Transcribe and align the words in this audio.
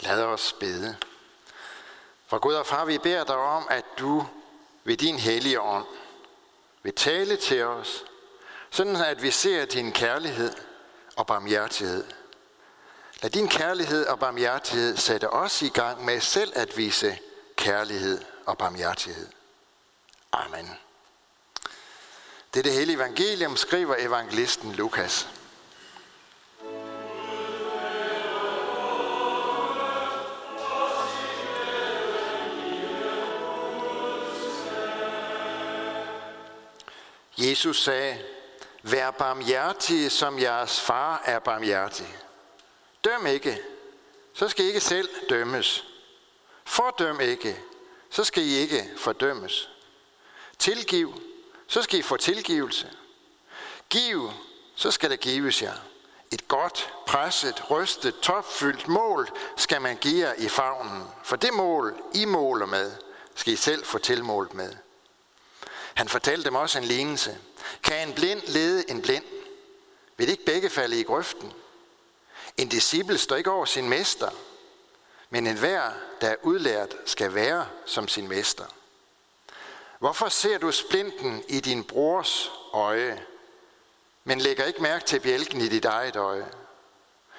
Lad 0.00 0.22
os 0.22 0.56
bede. 0.60 0.96
For 2.26 2.38
Gud 2.38 2.54
og 2.54 2.66
far, 2.66 2.84
vi 2.84 2.98
beder 2.98 3.24
dig 3.24 3.36
om, 3.36 3.66
at 3.70 3.84
du 3.98 4.26
ved 4.84 4.96
din 4.96 5.18
hellige 5.18 5.60
ånd 5.60 5.86
vil 6.82 6.94
tale 6.94 7.36
til 7.36 7.64
os, 7.64 8.04
sådan 8.70 8.96
at 8.96 9.22
vi 9.22 9.30
ser 9.30 9.64
din 9.64 9.92
kærlighed 9.92 10.52
og 11.16 11.26
barmhjertighed. 11.26 12.04
Lad 13.22 13.30
din 13.30 13.48
kærlighed 13.48 14.06
og 14.06 14.18
barmhjertighed 14.18 14.96
sætte 14.96 15.30
os 15.30 15.62
i 15.62 15.68
gang 15.68 16.04
med 16.04 16.20
selv 16.20 16.52
at 16.56 16.76
vise 16.76 17.18
kærlighed 17.56 18.20
og 18.46 18.58
barmhjertighed. 18.58 19.28
Amen. 20.32 20.70
Det 22.54 22.60
er 22.60 22.62
det 22.62 22.72
hele 22.72 22.92
evangelium, 22.92 23.56
skriver 23.56 23.94
evangelisten 23.98 24.72
Lukas. 24.72 25.28
Jesus 37.36 37.82
sagde, 37.82 38.18
Vær 38.82 39.10
barmhjertige, 39.10 40.10
som 40.10 40.38
jeres 40.38 40.80
far 40.80 41.22
er 41.24 41.38
barmhjertig. 41.38 42.16
Døm 43.04 43.26
ikke, 43.26 43.62
så 44.34 44.48
skal 44.48 44.64
I 44.64 44.68
ikke 44.68 44.80
selv 44.80 45.08
dømmes. 45.30 45.84
Fordøm 46.64 47.20
ikke, 47.20 47.60
så 48.10 48.24
skal 48.24 48.42
I 48.42 48.56
ikke 48.56 48.90
fordømmes. 48.96 49.68
Tilgiv, 50.58 51.14
så 51.66 51.82
skal 51.82 51.98
I 51.98 52.02
få 52.02 52.16
tilgivelse. 52.16 52.90
Giv, 53.90 54.30
så 54.74 54.90
skal 54.90 55.10
der 55.10 55.16
gives 55.16 55.62
jer. 55.62 55.74
Et 56.32 56.48
godt, 56.48 56.94
presset, 57.06 57.70
rystet, 57.70 58.20
topfyldt 58.20 58.88
mål 58.88 59.28
skal 59.56 59.82
man 59.82 59.96
give 59.96 60.26
jer 60.26 60.34
i 60.38 60.48
favnen. 60.48 61.02
For 61.22 61.36
det 61.36 61.54
mål, 61.54 62.02
I 62.14 62.24
måler 62.24 62.66
med, 62.66 62.92
skal 63.34 63.52
I 63.52 63.56
selv 63.56 63.84
få 63.84 63.98
tilmålt 63.98 64.54
med. 64.54 64.72
Han 65.96 66.08
fortalte 66.08 66.44
dem 66.44 66.54
også 66.54 66.78
en 66.78 66.84
lignelse. 66.84 67.38
Kan 67.82 68.08
en 68.08 68.14
blind 68.14 68.42
lede 68.46 68.90
en 68.90 69.02
blind? 69.02 69.24
Vil 70.16 70.28
ikke 70.28 70.44
begge 70.44 70.70
falde 70.70 71.00
i 71.00 71.02
grøften? 71.02 71.52
En 72.56 72.68
disciple 72.68 73.18
står 73.18 73.36
ikke 73.36 73.50
over 73.50 73.64
sin 73.64 73.88
mester, 73.88 74.30
men 75.30 75.46
enhver, 75.46 75.92
der 76.20 76.28
er 76.28 76.36
udlært, 76.42 76.96
skal 77.06 77.34
være 77.34 77.68
som 77.86 78.08
sin 78.08 78.28
mester. 78.28 78.64
Hvorfor 79.98 80.28
ser 80.28 80.58
du 80.58 80.72
splinten 80.72 81.44
i 81.48 81.60
din 81.60 81.84
brors 81.84 82.52
øje, 82.72 83.22
men 84.24 84.40
lægger 84.40 84.64
ikke 84.64 84.82
mærke 84.82 85.04
til 85.04 85.20
bjælken 85.20 85.60
i 85.60 85.68
dit 85.68 85.84
eget 85.84 86.16
øje? 86.16 86.46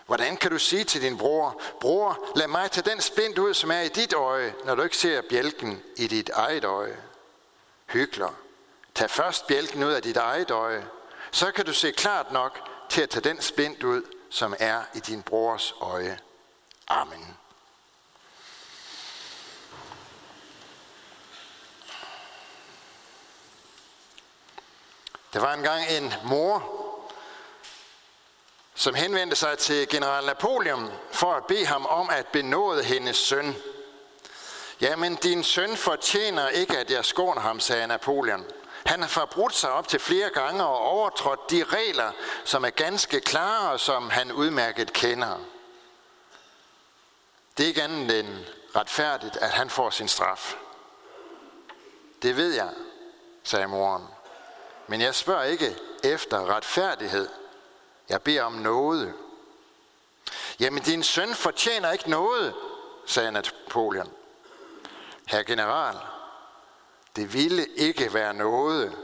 Hvordan 0.05 0.37
kan 0.37 0.51
du 0.51 0.59
sige 0.59 0.83
til 0.83 1.01
din 1.01 1.17
bror, 1.17 1.61
bror, 1.81 2.31
lad 2.35 2.47
mig 2.47 2.71
tage 2.71 2.89
den 2.89 3.01
splint 3.01 3.37
ud, 3.37 3.53
som 3.53 3.71
er 3.71 3.81
i 3.81 3.89
dit 3.89 4.13
øje, 4.13 4.55
når 4.65 4.75
du 4.75 4.81
ikke 4.81 4.97
ser 4.97 5.21
bjælken 5.21 5.83
i 5.95 6.07
dit 6.07 6.29
eget 6.29 6.63
øje? 6.63 6.97
Hykler. 7.85 8.46
Tag 8.97 9.09
først 9.09 9.47
bjælken 9.47 9.83
ud 9.83 9.91
af 9.91 10.01
dit 10.01 10.17
eget 10.17 10.51
øje, 10.51 10.87
så 11.31 11.51
kan 11.51 11.65
du 11.65 11.73
se 11.73 11.91
klart 11.91 12.31
nok 12.31 12.69
til 12.89 13.01
at 13.01 13.09
tage 13.09 13.29
den 13.29 13.41
splint 13.41 13.83
ud, 13.83 14.03
som 14.29 14.55
er 14.59 14.81
i 14.93 14.99
din 14.99 15.21
brors 15.21 15.75
øje. 15.81 16.19
Amen. 16.87 17.37
Der 25.33 25.39
var 25.39 25.53
engang 25.53 25.87
en 25.89 26.13
mor, 26.23 26.63
som 28.75 28.95
henvendte 28.95 29.35
sig 29.35 29.57
til 29.57 29.89
general 29.89 30.25
Napoleon 30.25 30.91
for 31.11 31.33
at 31.33 31.45
bede 31.45 31.65
ham 31.65 31.85
om 31.85 32.09
at 32.09 32.27
benåde 32.27 32.83
hendes 32.83 33.17
søn. 33.17 33.55
Jamen, 34.81 35.15
din 35.15 35.43
søn 35.43 35.77
fortjener 35.77 36.49
ikke, 36.49 36.77
at 36.77 36.91
jeg 36.91 37.05
skåner 37.05 37.41
ham, 37.41 37.59
sagde 37.59 37.87
Napoleon. 37.87 38.45
Han 38.87 39.01
har 39.01 39.07
forbrudt 39.07 39.55
sig 39.55 39.71
op 39.71 39.87
til 39.87 39.99
flere 39.99 40.29
gange 40.29 40.63
og 40.63 40.79
overtrådt 40.79 41.51
de 41.51 41.63
regler, 41.63 42.11
som 42.45 42.65
er 42.65 42.69
ganske 42.69 43.19
klare 43.19 43.71
og 43.71 43.79
som 43.79 44.09
han 44.09 44.31
udmærket 44.31 44.93
kender. 44.93 45.37
Det 47.57 47.63
er 47.63 47.67
ikke 47.67 47.83
andet 47.83 48.19
end 48.19 48.45
retfærdigt, 48.75 49.37
at 49.37 49.49
han 49.49 49.69
får 49.69 49.89
sin 49.89 50.07
straf. 50.07 50.55
Det 52.21 52.37
ved 52.37 52.53
jeg, 52.53 52.69
sagde 53.43 53.67
moren. 53.67 54.07
Men 54.87 55.01
jeg 55.01 55.15
spørger 55.15 55.43
ikke 55.43 55.75
efter 56.03 56.55
retfærdighed. 56.55 57.29
Jeg 58.09 58.21
beder 58.21 58.43
om 58.43 58.53
noget. 58.53 59.13
Jamen, 60.59 60.83
din 60.83 61.03
søn 61.03 61.35
fortjener 61.35 61.91
ikke 61.91 62.09
noget, 62.09 62.53
sagde 63.05 63.31
Napoleon. 63.31 64.11
Herr 65.27 65.43
general, 65.43 65.97
det 67.17 67.33
ville 67.33 67.67
ikke 67.67 68.13
være 68.13 68.33
noget, 68.33 68.97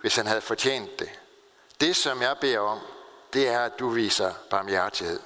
hvis 0.00 0.16
han 0.16 0.26
havde 0.26 0.40
fortjent 0.40 0.98
det. 0.98 1.10
Det, 1.80 1.96
som 1.96 2.22
jeg 2.22 2.36
beder 2.40 2.58
om, 2.58 2.80
det 3.32 3.48
er, 3.48 3.60
at 3.60 3.78
du 3.78 3.88
viser 3.88 4.34
barmhjertighed. 4.50 5.20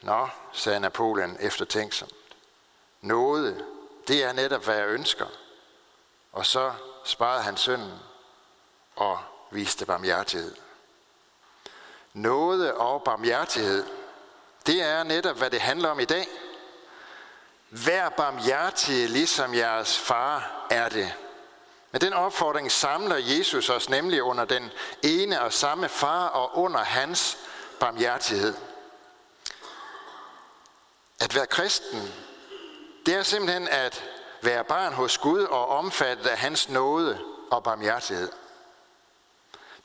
Nå, 0.00 0.28
sagde 0.52 0.80
Napoleon 0.80 1.36
eftertænksomt. 1.40 2.12
Noget, 3.00 3.64
det 4.08 4.24
er 4.24 4.32
netop, 4.32 4.64
hvad 4.64 4.76
jeg 4.76 4.88
ønsker. 4.88 5.26
Og 6.32 6.46
så 6.46 6.72
sparede 7.04 7.42
han 7.42 7.56
sønnen 7.56 7.98
og 8.96 9.18
viste 9.50 9.86
barmhjertighed. 9.86 10.54
Noget 12.12 12.72
og 12.72 13.02
barmhjertighed, 13.02 13.84
det 14.66 14.82
er 14.82 15.02
netop, 15.02 15.36
hvad 15.36 15.50
det 15.50 15.60
handler 15.60 15.88
om 15.88 16.00
i 16.00 16.04
dag– 16.04 16.28
Vær 17.70 18.08
barmhjertige, 18.08 19.06
ligesom 19.06 19.54
jeres 19.54 19.98
far 19.98 20.66
er 20.70 20.88
det. 20.88 21.14
Med 21.92 22.00
den 22.00 22.12
opfordring 22.12 22.72
samler 22.72 23.16
Jesus 23.16 23.70
os 23.70 23.88
nemlig 23.88 24.22
under 24.22 24.44
den 24.44 24.70
ene 25.02 25.40
og 25.40 25.52
samme 25.52 25.88
far 25.88 26.26
og 26.26 26.58
under 26.58 26.80
hans 26.80 27.38
barmhjertighed. 27.80 28.54
At 31.20 31.34
være 31.34 31.46
kristen, 31.46 32.14
det 33.06 33.14
er 33.14 33.22
simpelthen 33.22 33.68
at 33.68 34.04
være 34.42 34.64
barn 34.64 34.92
hos 34.92 35.18
Gud 35.18 35.40
og 35.40 35.68
omfattet 35.68 36.26
af 36.26 36.38
hans 36.38 36.68
nåde 36.68 37.20
og 37.50 37.62
barmhjertighed. 37.62 38.32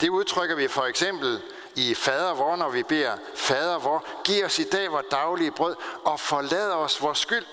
Det 0.01 0.09
udtrykker 0.09 0.55
vi 0.55 0.67
for 0.67 0.83
eksempel 0.83 1.41
i 1.75 1.95
fader 1.95 2.33
vor, 2.33 2.55
når 2.55 2.69
vi 2.69 2.83
beder, 2.83 3.17
fader 3.35 3.77
vor, 3.77 4.05
giv 4.23 4.45
os 4.45 4.59
i 4.59 4.63
dag 4.63 4.91
vores 4.91 5.05
daglige 5.11 5.51
brød 5.51 5.75
og 6.05 6.19
forlad 6.19 6.71
os 6.71 7.01
vores 7.01 7.19
skyld, 7.19 7.45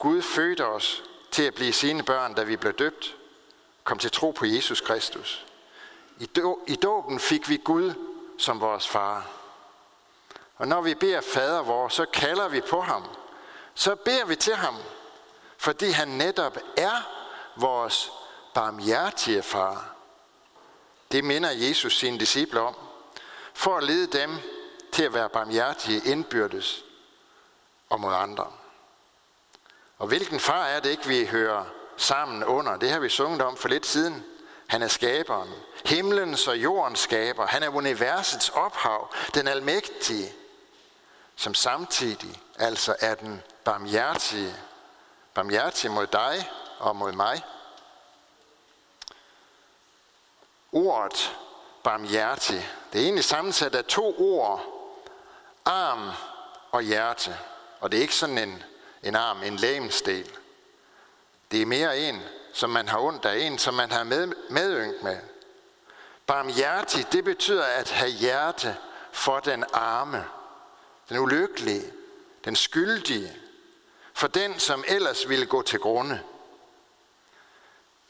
Gud 0.00 0.22
fødte 0.22 0.66
os 0.66 1.02
til 1.30 1.42
at 1.42 1.54
blive 1.54 1.72
sine 1.72 2.02
børn, 2.02 2.34
da 2.34 2.42
vi 2.42 2.56
blev 2.56 2.72
døbt, 2.72 3.16
kom 3.84 3.98
til 3.98 4.10
tro 4.10 4.30
på 4.30 4.46
Jesus 4.46 4.80
Kristus. 4.80 5.46
I 6.66 6.76
dåben 6.82 7.20
fik 7.20 7.48
vi 7.48 7.56
Gud 7.56 7.92
som 8.38 8.60
vores 8.60 8.88
far. 8.88 9.26
Og 10.56 10.68
når 10.68 10.80
vi 10.80 10.94
beder 10.94 11.20
fader 11.20 11.62
vor, 11.62 11.88
så 11.88 12.06
kalder 12.12 12.48
vi 12.48 12.60
på 12.60 12.80
ham. 12.80 13.04
Så 13.74 13.94
beder 13.94 14.24
vi 14.24 14.36
til 14.36 14.54
ham, 14.54 14.76
fordi 15.58 15.90
han 15.90 16.08
netop 16.08 16.58
er 16.76 17.08
vores 17.56 18.10
barmhjertige 18.54 19.42
far. 19.42 19.94
Det 21.12 21.24
minder 21.24 21.50
Jesus 21.50 21.98
sine 21.98 22.18
disciple 22.18 22.60
om, 22.60 22.76
for 23.54 23.76
at 23.76 23.84
lede 23.84 24.18
dem 24.18 24.38
til 24.92 25.02
at 25.02 25.14
være 25.14 25.28
barmhjertige 25.28 26.02
indbyrdes 26.04 26.84
og 27.90 28.00
mod 28.00 28.14
andre. 28.14 28.52
Og 30.00 30.06
hvilken 30.06 30.40
far 30.40 30.66
er 30.66 30.80
det 30.80 30.90
ikke, 30.90 31.06
vi 31.06 31.26
hører 31.26 31.64
sammen 31.96 32.44
under? 32.44 32.76
Det 32.76 32.90
har 32.90 32.98
vi 32.98 33.08
sunget 33.08 33.42
om 33.42 33.56
for 33.56 33.68
lidt 33.68 33.86
siden. 33.86 34.24
Han 34.66 34.82
er 34.82 34.88
skaberen. 34.88 35.50
Himlens 35.84 36.48
og 36.48 36.56
jordens 36.56 36.98
skaber. 36.98 37.46
Han 37.46 37.62
er 37.62 37.68
universets 37.68 38.48
ophav. 38.48 39.14
Den 39.34 39.48
almægtige. 39.48 40.32
Som 41.36 41.54
samtidig 41.54 42.42
altså 42.58 42.96
er 43.00 43.14
den 43.14 43.42
barmhjertige. 43.64 44.56
Barmhjertige 45.34 45.90
mod 45.90 46.06
dig 46.06 46.50
og 46.78 46.96
mod 46.96 47.12
mig. 47.12 47.44
Ordet 50.72 51.36
barmhjertig, 51.82 52.70
det 52.92 53.00
er 53.00 53.04
egentlig 53.04 53.24
sammensat 53.24 53.74
af 53.74 53.84
to 53.84 54.14
ord. 54.18 54.64
Arm 55.64 56.10
og 56.70 56.82
hjerte. 56.82 57.36
Og 57.80 57.92
det 57.92 57.98
er 57.98 58.02
ikke 58.02 58.14
sådan 58.14 58.38
en 58.38 58.62
en 59.02 59.16
arm, 59.16 59.42
en 59.42 59.56
lægemsdel. 59.56 60.30
Det 61.50 61.62
er 61.62 61.66
mere 61.66 61.98
en, 61.98 62.22
som 62.52 62.70
man 62.70 62.88
har 62.88 62.98
ondt 62.98 63.24
af, 63.24 63.38
en, 63.38 63.58
som 63.58 63.74
man 63.74 63.92
har 63.92 64.04
med, 64.04 64.32
medynk 64.50 65.02
med. 65.02 65.18
Barmhjertig, 66.26 67.12
det 67.12 67.24
betyder 67.24 67.64
at 67.64 67.90
have 67.90 68.10
hjerte 68.10 68.76
for 69.12 69.40
den 69.40 69.64
arme, 69.72 70.24
den 71.08 71.18
ulykkelige, 71.18 71.92
den 72.44 72.56
skyldige, 72.56 73.36
for 74.14 74.26
den, 74.26 74.58
som 74.58 74.84
ellers 74.88 75.28
ville 75.28 75.46
gå 75.46 75.62
til 75.62 75.78
grunde. 75.78 76.20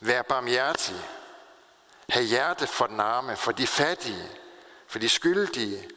Vær 0.01 0.23
barmhjertig. 0.23 0.97
Ha' 2.09 2.23
hjerte 2.23 2.67
for 2.67 2.87
den 2.87 3.01
arme, 3.01 3.37
for 3.37 3.53
de 3.53 3.67
fattige, 3.67 4.31
for 4.87 4.99
de 4.99 5.09
skyldige. 5.09 5.91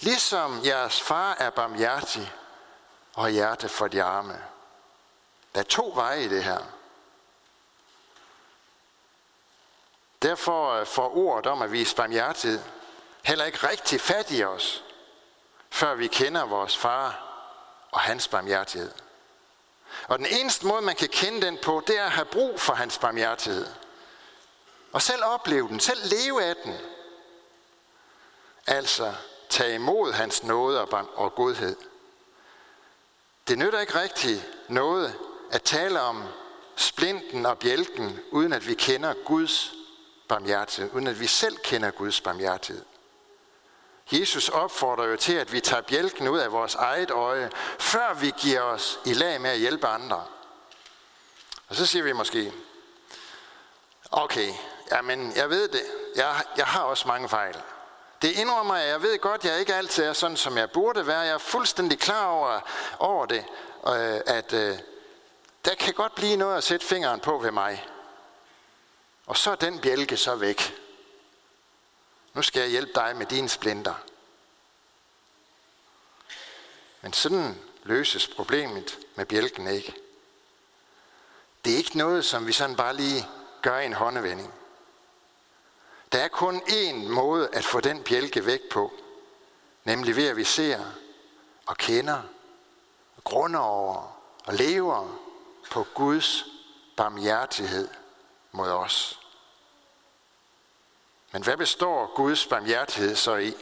Ligesom 0.00 0.60
jeres 0.64 1.00
far 1.00 1.36
er 1.38 1.50
barmhjertig 1.50 2.32
og 3.18 3.30
hjerte 3.30 3.68
for 3.68 3.88
de 3.88 4.02
arme. 4.02 4.44
Der 5.54 5.60
er 5.60 5.64
to 5.64 5.92
veje 5.94 6.24
i 6.24 6.28
det 6.28 6.44
her. 6.44 6.58
Derfor 10.22 10.72
øh, 10.72 10.86
får 10.86 11.16
ordet 11.16 11.46
om 11.46 11.62
at 11.62 11.72
vise 11.72 11.96
barmhjertighed 11.96 12.60
heller 13.22 13.44
ikke 13.44 13.68
rigtig 13.68 14.00
fat 14.00 14.30
i 14.30 14.44
os, 14.44 14.84
før 15.70 15.94
vi 15.94 16.06
kender 16.06 16.44
vores 16.44 16.76
far 16.76 17.22
og 17.90 18.00
hans 18.00 18.28
barmhjertighed. 18.28 18.92
Og 20.08 20.18
den 20.18 20.26
eneste 20.26 20.66
måde, 20.66 20.82
man 20.82 20.96
kan 20.96 21.08
kende 21.08 21.46
den 21.46 21.58
på, 21.62 21.82
det 21.86 21.98
er 21.98 22.04
at 22.04 22.10
have 22.10 22.24
brug 22.24 22.60
for 22.60 22.74
hans 22.74 22.98
barmhjertighed. 22.98 23.66
Og 24.92 25.02
selv 25.02 25.24
opleve 25.24 25.68
den, 25.68 25.80
selv 25.80 26.00
leve 26.04 26.44
af 26.44 26.56
den. 26.64 26.76
Altså 28.66 29.14
tage 29.48 29.74
imod 29.74 30.12
hans 30.12 30.42
nåde 30.42 30.84
og 31.14 31.34
godhed. 31.34 31.76
Det 33.48 33.58
nytter 33.58 33.80
ikke 33.80 34.00
rigtig 34.00 34.44
noget 34.68 35.14
at 35.50 35.62
tale 35.62 36.00
om 36.00 36.24
splinten 36.76 37.46
og 37.46 37.58
bjælken, 37.58 38.20
uden 38.30 38.52
at 38.52 38.66
vi 38.66 38.74
kender 38.74 39.14
Guds 39.24 39.72
barmhjertighed, 40.28 40.92
uden 40.94 41.06
at 41.06 41.20
vi 41.20 41.26
selv 41.26 41.56
kender 41.56 41.90
Guds 41.90 42.20
barmhjertighed. 42.20 42.84
Jesus 44.12 44.48
opfordrer 44.48 45.04
jo 45.06 45.16
til, 45.16 45.32
at 45.32 45.52
vi 45.52 45.60
tager 45.60 45.82
bjælken 45.82 46.28
ud 46.28 46.38
af 46.38 46.52
vores 46.52 46.74
eget 46.74 47.10
øje, 47.10 47.50
før 47.78 48.14
vi 48.14 48.32
giver 48.38 48.60
os 48.60 48.98
i 49.04 49.12
lag 49.12 49.40
med 49.40 49.50
at 49.50 49.58
hjælpe 49.58 49.86
andre. 49.86 50.24
Og 51.68 51.76
så 51.76 51.86
siger 51.86 52.02
vi 52.02 52.12
måske, 52.12 52.52
okay, 54.10 54.52
jamen 54.90 55.36
jeg 55.36 55.50
ved 55.50 55.68
det, 55.68 55.82
jeg, 56.16 56.44
jeg 56.56 56.66
har 56.66 56.82
også 56.82 57.08
mange 57.08 57.28
fejl. 57.28 57.56
Det 58.22 58.32
indrømmer 58.32 58.76
jeg, 58.76 58.88
jeg 58.88 59.02
ved 59.02 59.18
godt, 59.18 59.44
jeg 59.44 59.60
ikke 59.60 59.74
altid 59.74 60.04
er 60.04 60.12
sådan, 60.12 60.36
som 60.36 60.58
jeg 60.58 60.70
burde 60.70 61.06
være. 61.06 61.18
Jeg 61.18 61.34
er 61.34 61.38
fuldstændig 61.38 61.98
klar 61.98 62.26
over, 62.26 62.60
over 62.98 63.26
det, 63.26 63.44
øh, 63.86 64.20
at 64.26 64.52
øh, 64.52 64.78
der 65.64 65.74
kan 65.74 65.94
godt 65.94 66.14
blive 66.14 66.36
noget 66.36 66.56
at 66.56 66.64
sætte 66.64 66.86
fingeren 66.86 67.20
på 67.20 67.38
ved 67.38 67.50
mig. 67.50 67.86
Og 69.26 69.36
så 69.36 69.50
er 69.50 69.54
den 69.54 69.80
bjælke 69.80 70.16
så 70.16 70.34
væk. 70.34 70.74
Nu 72.34 72.42
skal 72.42 72.60
jeg 72.60 72.70
hjælpe 72.70 72.92
dig 72.94 73.16
med 73.16 73.26
dine 73.26 73.48
splinter. 73.48 73.94
Men 77.00 77.12
sådan 77.12 77.62
løses 77.82 78.28
problemet 78.28 78.98
med 79.14 79.26
bjælken 79.26 79.66
ikke. 79.68 79.94
Det 81.64 81.72
er 81.72 81.76
ikke 81.76 81.98
noget, 81.98 82.24
som 82.24 82.46
vi 82.46 82.52
sådan 82.52 82.76
bare 82.76 82.96
lige 82.96 83.28
gør 83.62 83.78
i 83.78 83.86
en 83.86 83.92
håndevending. 83.92 84.54
Der 86.12 86.18
er 86.18 86.28
kun 86.28 86.56
én 86.56 87.08
måde 87.08 87.48
at 87.52 87.64
få 87.64 87.80
den 87.80 88.02
bjælke 88.02 88.46
væk 88.46 88.60
på, 88.70 88.92
nemlig 89.84 90.16
ved 90.16 90.28
at 90.28 90.36
vi 90.36 90.44
ser 90.44 90.84
og 91.66 91.76
kender, 91.76 92.22
og 93.16 93.24
grunder 93.24 93.60
over 93.60 94.20
og 94.46 94.54
lever 94.54 95.18
på 95.70 95.86
Guds 95.94 96.44
barmhjertighed 96.96 97.88
mod 98.52 98.68
os. 98.68 99.20
Men 101.32 101.42
hvad 101.42 101.56
består 101.56 102.12
Guds 102.14 102.46
barmhjertighed 102.46 103.16
så 103.16 103.36
i? 103.36 103.54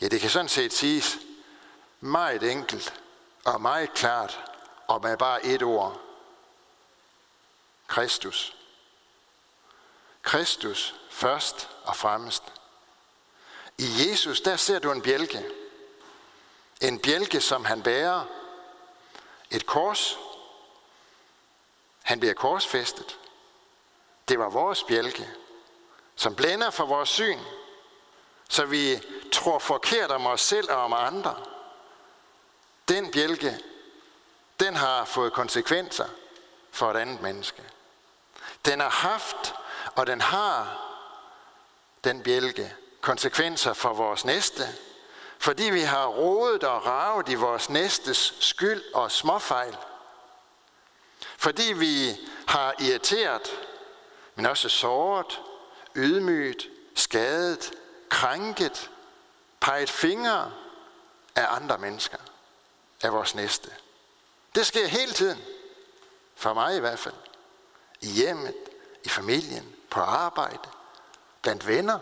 Ja, 0.00 0.08
det 0.08 0.20
kan 0.20 0.30
sådan 0.30 0.48
set 0.48 0.72
siges 0.72 1.18
meget 2.00 2.42
enkelt 2.42 3.02
og 3.44 3.60
meget 3.60 3.94
klart 3.94 4.40
og 4.86 5.02
med 5.02 5.16
bare 5.16 5.44
et 5.44 5.62
ord. 5.62 6.00
Kristus. 7.86 8.57
Kristus 10.28 10.94
først 11.10 11.68
og 11.84 11.96
fremmest. 11.96 12.42
I 13.78 13.86
Jesus, 13.98 14.40
der 14.40 14.56
ser 14.56 14.78
du 14.78 14.92
en 14.92 15.02
bjælke. 15.02 15.44
En 16.80 16.98
bjælke, 16.98 17.40
som 17.40 17.64
han 17.64 17.82
bærer. 17.82 18.24
Et 19.50 19.66
kors. 19.66 20.18
Han 22.02 22.20
bliver 22.20 22.34
korsfæstet. 22.34 23.18
Det 24.28 24.38
var 24.38 24.48
vores 24.48 24.82
bjælke 24.82 25.34
som 26.18 26.34
blænder 26.34 26.70
for 26.70 26.86
vores 26.86 27.08
syn, 27.08 27.38
så 28.48 28.64
vi 28.64 29.02
tror 29.32 29.58
forkert 29.58 30.10
om 30.10 30.26
os 30.26 30.40
selv 30.40 30.70
og 30.70 30.76
om 30.76 30.92
andre. 30.92 31.36
Den 32.88 33.10
bjælke, 33.10 33.58
den 34.60 34.76
har 34.76 35.04
fået 35.04 35.32
konsekvenser 35.32 36.06
for 36.70 36.90
et 36.90 36.96
andet 36.96 37.22
menneske. 37.22 37.62
Den 38.64 38.80
har 38.80 38.88
haft, 38.88 39.54
og 39.94 40.06
den 40.06 40.20
har, 40.20 40.84
den 42.04 42.22
bjælke, 42.22 42.74
konsekvenser 43.00 43.72
for 43.72 43.92
vores 43.92 44.24
næste, 44.24 44.68
fordi 45.38 45.62
vi 45.62 45.80
har 45.80 46.06
rodet 46.06 46.64
og 46.64 46.86
ravet 46.86 47.28
i 47.28 47.34
vores 47.34 47.70
næstes 47.70 48.34
skyld 48.40 48.82
og 48.94 49.12
småfejl. 49.12 49.76
Fordi 51.36 51.72
vi 51.72 52.16
har 52.48 52.74
irriteret, 52.80 53.50
men 54.34 54.46
også 54.46 54.68
såret 54.68 55.40
ydmyget, 55.96 56.68
skadet, 56.94 57.72
krænket, 58.08 58.90
peget 59.60 59.90
fingre 59.90 60.52
af 61.36 61.46
andre 61.48 61.78
mennesker, 61.78 62.18
af 63.02 63.12
vores 63.12 63.34
næste. 63.34 63.70
Det 64.54 64.66
sker 64.66 64.86
hele 64.86 65.12
tiden. 65.12 65.38
For 66.34 66.54
mig 66.54 66.76
i 66.76 66.80
hvert 66.80 66.98
fald. 66.98 67.14
I 68.00 68.08
hjemmet, 68.08 68.54
i 69.04 69.08
familien, 69.08 69.76
på 69.90 70.00
arbejde, 70.00 70.68
blandt 71.42 71.66
venner. 71.66 71.98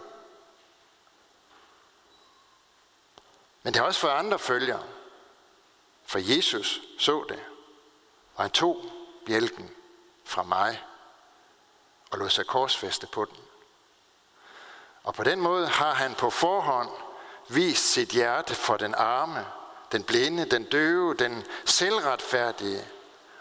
Men 3.62 3.72
det 3.72 3.80
har 3.80 3.86
også 3.86 4.00
for 4.00 4.08
andre 4.08 4.38
følger. 4.38 4.78
For 6.06 6.18
Jesus 6.18 6.80
så 6.98 7.24
det, 7.28 7.44
og 8.34 8.44
han 8.44 8.50
tog 8.50 8.84
bjælken 9.26 9.70
fra 10.24 10.42
mig 10.42 10.82
og 12.10 12.18
lod 12.18 12.30
sig 12.30 12.46
korsfeste 12.46 13.06
på 13.06 13.24
den. 13.24 13.36
Og 15.02 15.14
på 15.14 15.24
den 15.24 15.40
måde 15.40 15.68
har 15.68 15.94
han 15.94 16.14
på 16.14 16.30
forhånd 16.30 16.90
vist 17.48 17.92
sit 17.92 18.08
hjerte 18.08 18.54
for 18.54 18.76
den 18.76 18.94
arme, 18.94 19.46
den 19.92 20.02
blinde, 20.02 20.44
den 20.44 20.64
døve, 20.64 21.14
den 21.14 21.44
selvretfærdige. 21.64 22.88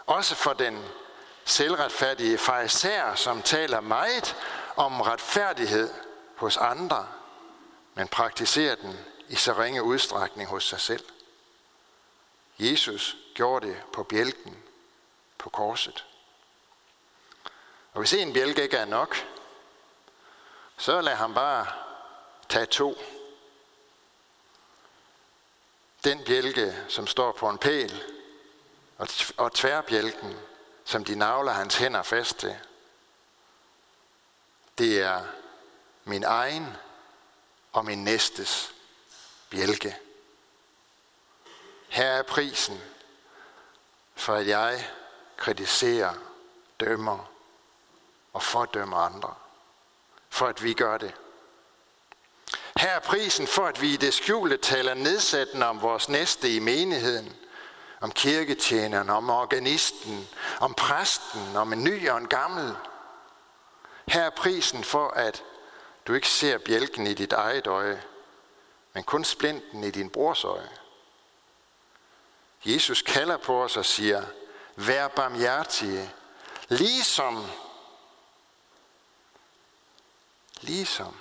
Også 0.06 0.34
for 0.34 0.52
den 0.52 0.84
selvretfærdige 1.46 2.38
farisæer, 2.38 3.14
som 3.14 3.42
taler 3.42 3.80
meget 3.80 4.36
om 4.76 5.00
retfærdighed 5.00 5.94
hos 6.36 6.56
andre, 6.56 7.08
men 7.94 8.08
praktiserer 8.08 8.74
den 8.74 8.98
i 9.28 9.34
så 9.34 9.52
ringe 9.52 9.82
udstrækning 9.82 10.48
hos 10.48 10.64
sig 10.64 10.80
selv. 10.80 11.04
Jesus 12.58 13.16
gjorde 13.34 13.66
det 13.66 13.82
på 13.92 14.02
bjælken 14.02 14.56
på 15.38 15.50
korset. 15.50 16.04
Og 17.92 18.00
hvis 18.00 18.12
en 18.12 18.32
bjælke 18.32 18.62
ikke 18.62 18.76
er 18.76 18.84
nok, 18.84 19.16
så 20.76 21.00
lad 21.00 21.14
ham 21.14 21.34
bare 21.34 21.66
tage 22.48 22.66
to. 22.66 22.98
Den 26.04 26.24
bjælke, 26.24 26.76
som 26.88 27.06
står 27.06 27.32
på 27.32 27.48
en 27.48 27.58
pæl, 27.58 28.02
og 29.36 29.52
tværbjælken, 29.52 30.36
som 30.86 31.04
de 31.04 31.14
navler 31.14 31.52
hans 31.52 31.76
hænder 31.76 32.02
fast 32.02 32.38
til. 32.38 32.56
Det 34.78 35.02
er 35.02 35.24
min 36.04 36.24
egen 36.24 36.76
og 37.72 37.84
min 37.84 38.04
næstes 38.04 38.74
bjælke. 39.50 39.96
Her 41.88 42.06
er 42.06 42.22
prisen 42.22 42.80
for, 44.14 44.34
at 44.34 44.46
jeg 44.46 44.90
kritiserer, 45.36 46.14
dømmer 46.80 47.30
og 48.32 48.42
fordømmer 48.42 48.96
andre 48.96 49.34
for 50.36 50.46
at 50.46 50.62
vi 50.62 50.72
gør 50.72 50.98
det. 50.98 51.14
Her 52.76 52.90
er 52.90 53.00
prisen 53.00 53.46
for, 53.46 53.66
at 53.66 53.82
vi 53.82 53.92
i 53.92 53.96
det 53.96 54.14
skjulte 54.14 54.56
taler 54.56 54.94
nedsættende 54.94 55.66
om 55.66 55.82
vores 55.82 56.08
næste 56.08 56.54
i 56.54 56.58
menigheden, 56.58 57.36
om 58.06 58.12
kirketjeneren, 58.12 59.10
om 59.10 59.30
organisten, 59.30 60.28
om 60.60 60.74
præsten, 60.74 61.56
om 61.56 61.72
en 61.72 61.84
ny 61.84 62.08
og 62.08 62.18
en 62.18 62.28
gammel. 62.28 62.76
Her 64.08 64.22
er 64.22 64.30
prisen 64.30 64.84
for, 64.84 65.08
at 65.08 65.44
du 66.06 66.14
ikke 66.14 66.28
ser 66.28 66.58
bjælken 66.58 67.06
i 67.06 67.14
dit 67.14 67.32
eget 67.32 67.66
øje, 67.66 68.02
men 68.92 69.04
kun 69.04 69.24
splinten 69.24 69.84
i 69.84 69.90
din 69.90 70.10
brors 70.10 70.44
øje. 70.44 70.70
Jesus 72.64 73.02
kalder 73.02 73.36
på 73.36 73.62
os 73.64 73.76
og 73.76 73.84
siger, 73.84 74.22
vær 74.76 75.08
barmhjertige, 75.08 76.10
ligesom 76.68 77.44
Ligesom. 80.60 81.16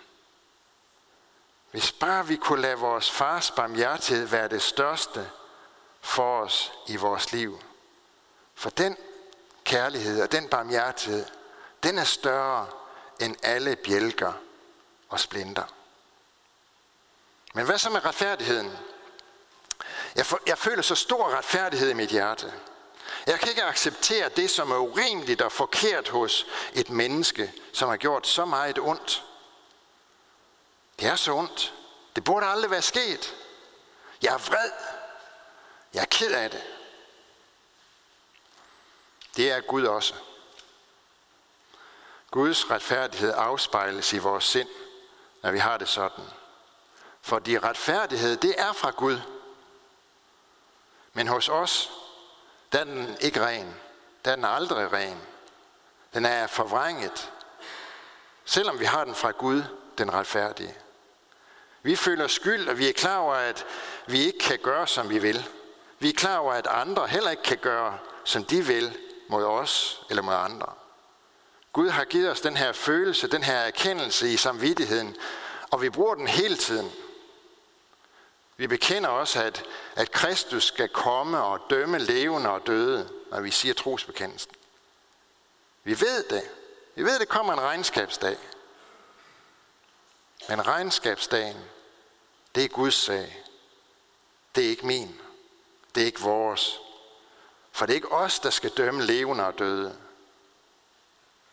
Hvis 1.72 1.92
bare 1.92 2.28
vi 2.28 2.36
kunne 2.36 2.62
lade 2.62 2.78
vores 2.78 3.12
fars 3.12 3.52
barmhjertighed 3.52 4.28
være 4.28 4.48
det 4.48 4.62
største 4.62 5.32
for 6.06 6.42
os 6.42 6.74
i 6.88 6.96
vores 6.96 7.32
liv. 7.32 7.62
For 8.56 8.70
den 8.70 8.98
kærlighed 9.64 10.22
og 10.22 10.32
den 10.32 10.50
barmhjertighed, 10.50 11.26
den 11.84 11.98
er 11.98 12.04
større 12.04 12.68
end 13.22 13.36
alle 13.44 13.76
bjælker 13.76 14.34
og 15.10 15.20
splinter. 15.20 15.64
Men 17.54 17.66
hvad 17.66 17.78
så 17.78 17.90
med 17.90 18.06
retfærdigheden? 18.06 18.78
Jeg, 20.16 20.26
for, 20.26 20.40
jeg 20.48 20.58
føler 20.58 20.82
så 20.82 20.96
stor 20.96 21.30
retfærdighed 21.38 21.90
i 21.90 21.94
mit 21.94 22.10
hjerte. 22.10 22.54
Jeg 23.28 23.40
kan 23.40 23.50
ikke 23.50 23.64
acceptere 23.64 24.30
det, 24.30 24.50
som 24.50 24.72
er 24.72 24.78
urimeligt 24.78 25.42
og 25.42 25.52
forkert 25.52 26.10
hos 26.10 26.46
et 26.74 26.90
menneske, 26.90 27.54
som 27.74 27.90
har 27.90 27.98
gjort 27.98 28.28
så 28.28 28.46
meget 28.46 28.80
ondt. 28.80 29.26
Det 31.00 31.08
er 31.08 31.16
så 31.16 31.34
ondt. 31.34 31.74
Det 32.16 32.24
burde 32.24 32.46
aldrig 32.46 32.72
være 32.72 32.82
sket. 32.82 33.36
Jeg 34.22 34.34
er 34.34 34.38
vred. 34.38 34.95
Jeg 35.96 36.02
er 36.02 36.06
ked 36.06 36.32
af 36.32 36.52
det. 36.52 36.64
Det 39.36 39.52
er 39.52 39.62
Gud 39.62 39.84
også. 39.84 40.14
Guds 42.32 42.72
retfærdighed 42.72 43.34
afspejles 43.36 44.14
i 44.14 44.18
vores 44.18 44.44
sind, 44.44 44.70
når 45.44 45.52
vi 45.52 45.60
har 45.60 45.78
det 45.78 45.90
sådan. 45.90 46.26
Fordi 47.22 47.60
retfærdighed, 47.60 48.38
det 48.38 48.56
er 48.58 48.74
fra 48.74 48.92
Gud. 48.92 49.20
Men 51.14 51.28
hos 51.28 51.50
os, 51.50 51.92
der 52.72 52.80
er 52.80 52.84
den 52.84 53.18
ikke 53.22 53.46
ren. 53.46 53.76
Der 54.26 54.32
er 54.32 54.36
den 54.36 54.46
aldrig 54.46 54.94
ren. 54.94 55.22
Den 56.14 56.26
er 56.26 56.48
forvrænget. 56.48 57.32
Selvom 58.46 58.80
vi 58.80 58.86
har 58.86 59.04
den 59.04 59.16
fra 59.16 59.32
Gud, 59.32 59.64
den 59.98 60.14
retfærdige. 60.14 60.76
Vi 61.82 61.96
føler 61.96 62.28
skyld, 62.28 62.70
og 62.70 62.78
vi 62.78 62.90
er 62.90 62.94
klar 62.94 63.18
over, 63.18 63.36
at 63.36 63.66
vi 64.08 64.20
ikke 64.20 64.40
kan 64.40 64.60
gøre, 64.60 64.88
som 64.88 65.10
vi 65.10 65.20
vil. 65.20 65.50
Vi 66.00 66.10
er 66.10 66.14
klar 66.14 66.38
over, 66.38 66.54
at 66.54 66.68
andre 66.68 67.08
heller 67.08 67.30
ikke 67.30 67.44
kan 67.44 67.58
gøre, 67.58 67.98
som 68.24 68.46
de 68.46 68.66
vil 68.66 68.98
mod 69.28 69.44
os 69.44 70.02
eller 70.10 70.24
mod 70.24 70.34
andre. 70.34 70.74
Gud 71.74 71.90
har 71.90 72.06
givet 72.06 72.32
os 72.32 72.42
den 72.42 72.58
her 72.58 72.72
følelse, 72.72 73.28
den 73.28 73.44
her 73.44 73.58
erkendelse 73.58 74.30
i 74.30 74.38
samvittigheden, 74.38 75.16
og 75.72 75.82
vi 75.82 75.90
bruger 75.90 76.16
den 76.16 76.28
hele 76.28 76.58
tiden. 76.58 76.92
Vi 78.58 78.68
bekender 78.68 79.10
også, 79.10 79.44
at, 79.44 79.64
at 79.96 80.12
Kristus 80.12 80.66
skal 80.66 80.90
komme 80.90 81.44
og 81.44 81.60
dømme 81.70 82.00
levende 82.00 82.50
og 82.50 82.68
døde, 82.68 83.10
når 83.32 83.42
vi 83.42 83.52
siger 83.52 83.74
trosbekendelsen. 83.74 84.52
Vi 85.84 86.00
ved 86.02 86.24
det. 86.24 86.50
Vi 86.96 87.04
ved, 87.04 87.14
at 87.14 87.22
det 87.22 87.30
kommer 87.30 87.54
en 87.54 87.62
regnskabsdag. 87.62 88.38
Men 90.50 90.68
regnskabsdagen, 90.68 91.58
det 92.56 92.64
er 92.64 92.68
Guds 92.68 92.96
sag. 92.96 93.44
Det 94.56 94.66
er 94.66 94.70
ikke 94.70 94.86
min. 94.86 95.22
Det 95.96 96.02
er 96.02 96.06
ikke 96.06 96.22
vores. 96.22 96.80
For 97.72 97.86
det 97.86 97.94
er 97.94 97.96
ikke 97.96 98.12
os, 98.12 98.40
der 98.40 98.50
skal 98.50 98.70
dømme 98.70 99.04
levende 99.04 99.46
og 99.46 99.60
døde. 99.60 99.96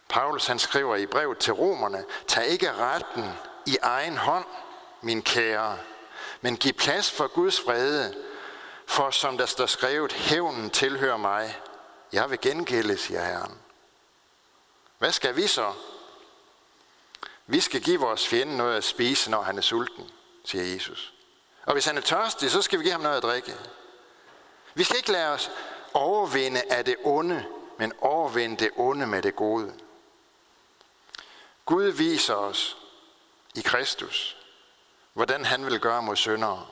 Paulus 0.09 0.47
han 0.47 0.59
skriver 0.59 0.97
i 0.97 1.07
brevet 1.07 1.39
til 1.39 1.53
romerne, 1.53 2.05
tag 2.27 2.47
ikke 2.47 2.73
retten 2.73 3.25
i 3.67 3.77
egen 3.83 4.17
hånd, 4.17 4.45
min 5.01 5.23
kære, 5.23 5.79
men 6.41 6.57
giv 6.57 6.73
plads 6.73 7.11
for 7.11 7.27
Guds 7.27 7.67
vrede, 7.67 8.15
for 8.87 9.11
som 9.11 9.39
der 9.39 9.47
står 9.47 9.67
skrevet, 9.67 10.13
hævnen 10.13 10.71
tilhører 10.71 11.17
mig. 11.17 11.59
Jeg 12.13 12.31
vil 12.31 12.41
gengælde, 12.41 12.99
siger 12.99 13.25
Herren. 13.25 13.59
Hvad 14.99 15.13
skal 15.13 15.37
vi 15.37 15.47
så? 15.47 15.73
Vi 17.47 17.61
skal 17.61 17.83
give 17.83 18.01
vores 18.01 18.29
fjende 18.29 18.57
noget 18.57 18.77
at 18.77 18.85
spise, 18.85 19.31
når 19.31 19.43
han 19.43 19.59
er 19.59 19.63
sulten, 19.63 20.11
siger 20.45 20.65
Jesus. 20.65 21.13
Og 21.67 21.73
hvis 21.73 21.87
han 21.87 21.97
er 21.97 22.01
tørstig, 22.01 22.51
så 22.51 22.63
skal 22.63 22.79
vi 22.79 22.85
give 22.85 22.93
ham 22.93 23.01
noget 23.01 23.17
at 23.17 23.23
drikke. 23.23 23.57
Vi 24.75 24.85
skal 24.85 24.97
ikke 24.97 25.13
lade 25.13 25.29
os 25.29 25.51
overvinde 25.95 26.63
af 26.71 26.85
det 26.85 26.97
onde, 27.05 27.47
men 27.79 27.93
overvinde 28.01 28.57
det 28.57 28.71
onde 28.77 29.07
med 29.07 29.23
det 29.23 29.37
gode. 29.37 29.73
Gud 31.67 31.85
viser 31.85 32.35
os 32.35 32.77
i 33.55 33.61
Kristus, 33.61 34.37
hvordan 35.13 35.45
han 35.45 35.67
vil 35.67 35.81
gøre 35.81 36.03
mod 36.03 36.17
syndere. 36.17 36.67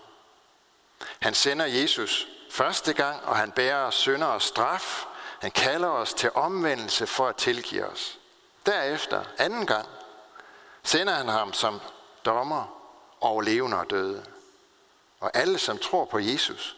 Han 1.19 1.35
sender 1.35 1.66
Jesus 1.66 2.28
første 2.50 2.92
gang, 2.92 3.25
og 3.25 3.37
han 3.37 3.52
bærer 3.52 3.90
synder 3.90 4.26
og 4.26 4.42
straf. 4.42 5.07
Han 5.40 5.50
kalder 5.50 5.88
os 5.88 6.14
til 6.14 6.30
omvendelse 6.35 7.07
for 7.07 7.28
at 7.28 7.37
tilgive 7.37 7.87
os. 7.87 8.19
Derefter, 8.66 9.25
anden 9.38 9.66
gang, 9.66 9.88
sender 10.83 11.14
han 11.14 11.28
ham 11.28 11.52
som 11.52 11.80
dommer 12.25 12.80
over 13.21 13.42
levende 13.42 13.76
og 13.78 13.90
døde. 13.90 14.25
Og 15.21 15.30
alle, 15.35 15.59
som 15.59 15.78
tror 15.78 16.04
på 16.04 16.19
Jesus, 16.19 16.76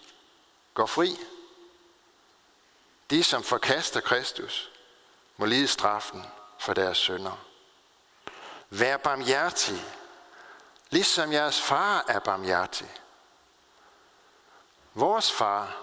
går 0.74 0.86
fri. 0.86 1.18
De, 3.10 3.24
som 3.24 3.42
forkaster 3.42 4.00
Kristus, 4.00 4.70
må 5.36 5.46
lide 5.46 5.68
straffen 5.68 6.26
for 6.58 6.74
deres 6.74 6.98
synder. 6.98 7.44
Vær 8.70 8.96
barmhjertig, 8.96 9.84
ligesom 10.90 11.32
jeres 11.32 11.60
far 11.60 12.04
er 12.08 12.18
barmhjertig. 12.18 12.90
Vores 14.94 15.32
far, 15.32 15.76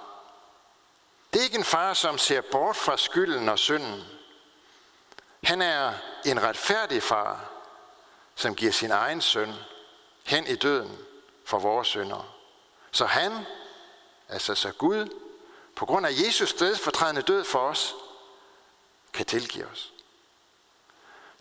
det 1.34 1.39
er 1.39 1.43
ikke 1.43 1.58
en 1.58 1.63
far, 1.63 1.93
som 1.93 2.17
ser 2.17 2.41
bort 2.41 2.75
fra 2.75 2.98
skylden 2.98 3.50
og 3.50 3.60
synden. 3.60 4.03
Han 5.43 5.62
er 5.62 5.93
en 6.25 6.43
retfærdig 6.43 7.03
far, 7.03 7.51
som 8.36 8.55
giver 8.55 8.72
sin 8.72 8.91
egen 8.91 9.22
søn 9.22 9.53
hen 10.25 10.48
i 10.48 10.55
døden 10.55 10.98
for 11.46 11.60
vores 11.60 11.88
synder. 11.88 12.36
Så 12.91 13.05
han, 13.05 13.46
altså 14.29 14.55
så 14.55 14.71
Gud, 14.71 15.09
på 15.75 15.86
grund 15.86 16.05
af 16.05 16.12
Jesus 16.25 16.50
stedfortrædende 16.50 17.21
død 17.21 17.43
for 17.43 17.59
os, 17.59 17.95
kan 19.13 19.25
tilgive 19.25 19.67
os. 19.67 19.93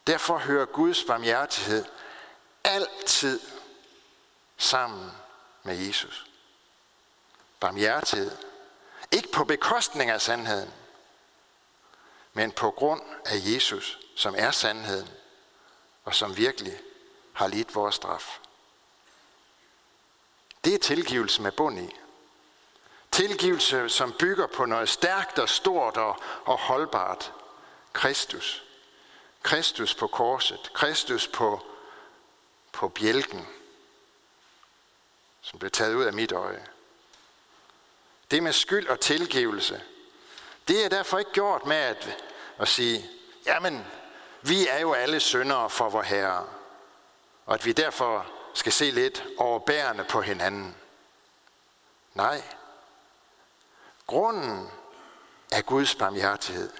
Derfor 0.06 0.38
hører 0.38 0.66
Guds 0.66 1.04
barmhjertighed 1.04 1.84
altid 2.64 3.40
sammen 4.56 5.12
med 5.62 5.76
Jesus. 5.76 6.26
Barmhjertighed. 7.60 8.36
Ikke 9.12 9.32
på 9.32 9.44
bekostning 9.44 10.10
af 10.10 10.20
sandheden, 10.20 10.72
men 12.32 12.52
på 12.52 12.70
grund 12.70 13.02
af 13.24 13.36
Jesus, 13.44 13.98
som 14.16 14.34
er 14.38 14.50
sandheden, 14.50 15.08
og 16.04 16.14
som 16.14 16.36
virkelig 16.36 16.80
har 17.32 17.46
lidt 17.46 17.74
vores 17.74 17.94
straf. 17.94 18.38
Det 20.64 20.74
er 20.74 20.78
tilgivelse 20.78 21.42
med 21.42 21.52
bund 21.52 21.78
i. 21.78 21.96
Tilgivelse, 23.18 23.88
som 23.88 24.12
bygger 24.12 24.46
på 24.46 24.64
noget 24.64 24.88
stærkt 24.88 25.38
og 25.38 25.48
stort 25.48 25.96
og, 25.96 26.16
og 26.44 26.58
holdbart. 26.58 27.32
Kristus. 27.92 28.64
Kristus 29.42 29.94
på 29.94 30.06
korset. 30.06 30.70
Kristus 30.74 31.28
på, 31.28 31.66
på 32.72 32.88
bjælken, 32.88 33.48
som 35.40 35.58
blev 35.58 35.70
taget 35.70 35.94
ud 35.94 36.04
af 36.04 36.12
mit 36.12 36.32
øje. 36.32 36.66
Det 38.30 38.42
med 38.42 38.52
skyld 38.52 38.88
og 38.88 39.00
tilgivelse, 39.00 39.82
det 40.68 40.84
er 40.84 40.88
derfor 40.88 41.18
ikke 41.18 41.32
gjort 41.32 41.66
med 41.66 41.76
at, 41.76 42.16
at 42.58 42.68
sige, 42.68 43.10
jamen, 43.46 43.86
vi 44.42 44.66
er 44.68 44.78
jo 44.78 44.92
alle 44.92 45.20
syndere 45.20 45.70
for 45.70 45.88
vor 45.88 46.02
Herre, 46.02 46.46
og 47.46 47.54
at 47.54 47.66
vi 47.66 47.72
derfor 47.72 48.26
skal 48.54 48.72
se 48.72 48.90
lidt 48.90 49.24
overbærende 49.36 50.04
på 50.04 50.20
hinanden. 50.20 50.76
Nej. 52.14 52.42
Grunden 54.08 54.70
er 55.52 55.62
Guds 55.62 55.94
barmhjertighed. 55.94 56.70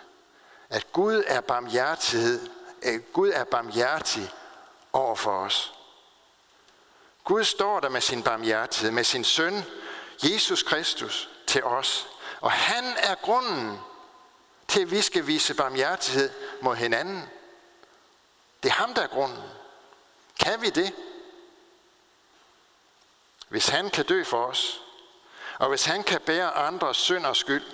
At 0.69 0.93
Gud 0.93 1.25
er 1.27 1.41
barmhjertighed, 1.41 2.51
at 2.83 3.13
Gud 3.13 3.29
er 3.29 3.45
barmhjertig 3.45 4.31
over 4.93 5.17
for 5.17 5.39
os. 5.39 5.75
Gud 7.25 7.45
står 7.45 7.81
der 7.81 7.89
med 7.89 8.01
sin 8.01 8.23
barmhjertighed, 8.23 8.91
med 8.91 9.05
sin 9.05 9.25
søn, 9.25 9.65
Jesus 10.23 10.63
Kristus, 10.63 11.31
til 11.47 11.65
os. 11.65 12.09
Og 12.41 12.51
han 12.51 12.85
er 12.85 13.15
grunden 13.15 13.79
til, 14.69 14.81
at 14.81 14.91
vi 14.91 15.01
skal 15.01 15.27
vise 15.27 15.55
barmhjertighed 15.55 16.31
mod 16.61 16.77
hinanden. 16.77 17.29
Det 18.63 18.69
er 18.69 18.73
ham, 18.73 18.95
der 18.95 19.03
er 19.03 19.07
grunden. 19.07 19.43
Kan 20.41 20.63
vi 20.63 20.71
det? 20.71 20.95
Hvis 23.49 23.69
han 23.69 23.91
kan 23.91 24.05
dø 24.05 24.25
for 24.25 24.47
os, 24.47 24.83
og 25.59 25.69
hvis 25.69 25.85
han 25.85 26.03
kan 26.03 26.21
bære 26.21 26.55
andres 26.55 26.97
synd 26.97 27.27
og 27.27 27.37
skyld, 27.37 27.65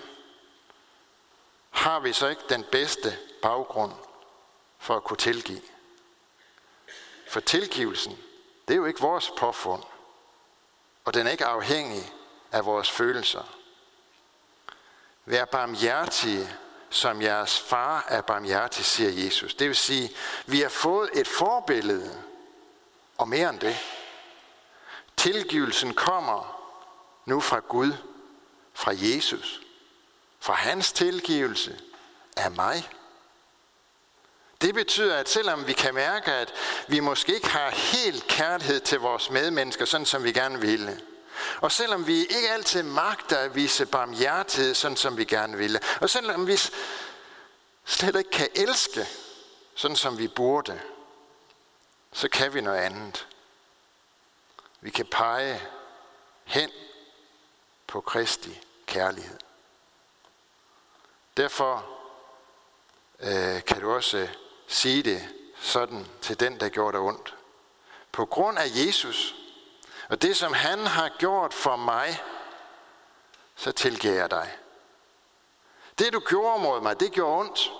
har 1.70 2.00
vi 2.00 2.12
så 2.12 2.28
ikke 2.28 2.42
den 2.48 2.64
bedste 2.72 3.18
baggrund 3.42 3.92
for 4.78 4.96
at 4.96 5.04
kunne 5.04 5.16
tilgive. 5.16 5.62
For 7.28 7.40
tilgivelsen, 7.40 8.18
det 8.68 8.74
er 8.74 8.78
jo 8.78 8.84
ikke 8.84 9.00
vores 9.00 9.32
påfund, 9.38 9.82
og 11.04 11.14
den 11.14 11.26
er 11.26 11.30
ikke 11.30 11.46
afhængig 11.46 12.12
af 12.52 12.64
vores 12.64 12.90
følelser. 12.90 13.56
Vær 15.24 15.44
barmhjertige, 15.44 16.48
som 16.90 17.22
jeres 17.22 17.60
far 17.60 18.04
er 18.08 18.20
barmhjertig, 18.20 18.84
siger 18.84 19.24
Jesus. 19.24 19.54
Det 19.54 19.68
vil 19.68 19.76
sige, 19.76 20.10
vi 20.46 20.60
har 20.60 20.68
fået 20.68 21.10
et 21.12 21.28
forbillede, 21.28 22.22
og 23.18 23.28
mere 23.28 23.50
end 23.50 23.60
det. 23.60 23.76
Tilgivelsen 25.16 25.94
kommer 25.94 26.53
nu 27.24 27.40
fra 27.40 27.58
Gud, 27.68 27.92
fra 28.74 28.92
Jesus, 28.96 29.60
fra 30.40 30.54
hans 30.54 30.92
tilgivelse 30.92 31.80
af 32.36 32.50
mig. 32.50 32.90
Det 34.60 34.74
betyder, 34.74 35.16
at 35.16 35.28
selvom 35.28 35.66
vi 35.66 35.72
kan 35.72 35.94
mærke, 35.94 36.32
at 36.32 36.52
vi 36.88 37.00
måske 37.00 37.34
ikke 37.34 37.48
har 37.48 37.70
helt 37.70 38.26
kærlighed 38.26 38.80
til 38.80 39.00
vores 39.00 39.30
medmennesker, 39.30 39.84
sådan 39.84 40.06
som 40.06 40.24
vi 40.24 40.32
gerne 40.32 40.60
ville, 40.60 41.00
og 41.60 41.72
selvom 41.72 42.06
vi 42.06 42.18
ikke 42.18 42.50
altid 42.50 42.82
magter 42.82 43.38
at 43.38 43.54
vise 43.54 43.86
barmhjertighed, 43.86 44.74
sådan 44.74 44.96
som 44.96 45.16
vi 45.16 45.24
gerne 45.24 45.56
ville, 45.56 45.80
og 46.00 46.10
selvom 46.10 46.46
vi 46.46 46.58
slet 47.84 48.16
ikke 48.16 48.30
kan 48.30 48.48
elske, 48.54 49.06
sådan 49.74 49.96
som 49.96 50.18
vi 50.18 50.28
burde, 50.28 50.80
så 52.12 52.28
kan 52.28 52.54
vi 52.54 52.60
noget 52.60 52.78
andet. 52.78 53.26
Vi 54.80 54.90
kan 54.90 55.06
pege 55.06 55.62
hen 56.44 56.70
på 57.94 58.00
Kristi 58.00 58.60
kærlighed. 58.86 59.38
Derfor 61.36 61.86
øh, 63.20 63.64
kan 63.64 63.80
du 63.80 63.92
også 63.92 64.18
øh, 64.18 64.28
sige 64.66 65.02
det 65.02 65.28
sådan 65.60 66.06
til 66.22 66.40
den, 66.40 66.60
der 66.60 66.68
gjorde 66.68 66.92
dig 66.92 67.00
ondt. 67.00 67.34
På 68.12 68.26
grund 68.26 68.58
af 68.58 68.66
Jesus, 68.74 69.34
og 70.08 70.22
det 70.22 70.36
som 70.36 70.52
han 70.52 70.86
har 70.86 71.08
gjort 71.18 71.54
for 71.54 71.76
mig, 71.76 72.22
så 73.56 73.72
tilgiver 73.72 74.14
jeg 74.14 74.30
dig. 74.30 74.58
Det 75.98 76.12
du 76.12 76.20
gjorde 76.20 76.62
mod 76.62 76.80
mig, 76.80 77.00
det 77.00 77.12
gjorde 77.12 77.40
ondt. 77.40 77.72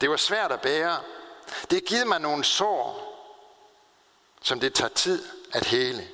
Det 0.00 0.10
var 0.10 0.16
svært 0.16 0.52
at 0.52 0.60
bære. 0.60 1.00
Det 1.70 1.84
givet 1.84 2.06
mig 2.06 2.20
nogle 2.20 2.44
sår, 2.44 3.12
som 4.42 4.60
det 4.60 4.74
tager 4.74 4.94
tid 4.94 5.28
at 5.52 5.66
hele. 5.66 6.08